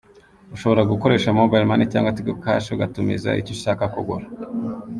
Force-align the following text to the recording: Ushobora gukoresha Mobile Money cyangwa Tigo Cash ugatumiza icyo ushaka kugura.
Ushobora 0.55 0.89
gukoresha 0.91 1.35
Mobile 1.39 1.65
Money 1.69 1.85
cyangwa 1.93 2.15
Tigo 2.15 2.33
Cash 2.43 2.67
ugatumiza 2.75 3.29
icyo 3.39 3.51
ushaka 3.57 3.83
kugura. 3.93 4.25